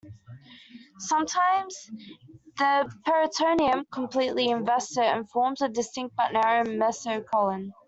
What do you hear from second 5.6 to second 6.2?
a distinct